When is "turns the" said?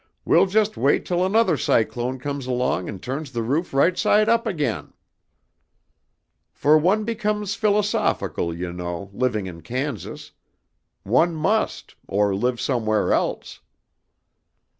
2.99-3.43